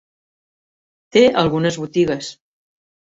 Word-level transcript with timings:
Té 1.17 1.23
algunes 1.41 1.77
botigues. 1.83 2.31